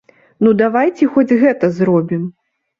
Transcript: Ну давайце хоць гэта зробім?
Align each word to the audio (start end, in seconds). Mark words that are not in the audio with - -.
Ну 0.47 0.53
давайце 0.61 1.09
хоць 1.17 1.37
гэта 1.45 1.71
зробім? 1.83 2.29